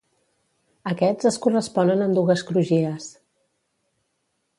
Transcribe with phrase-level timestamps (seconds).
[0.91, 3.11] Aquests es corresponen amb dues crugies.